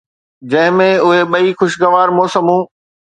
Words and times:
جنهن 0.51 0.79
۾ 0.85 0.87
اهي 1.09 1.19
ٻئي 1.33 1.51
خوشگوار 1.59 2.15
موسمون 2.17 2.61